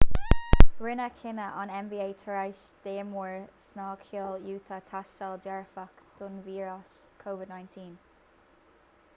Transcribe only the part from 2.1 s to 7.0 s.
tar éis d'imreoir snagcheoil utah tástáil dearfach don víreas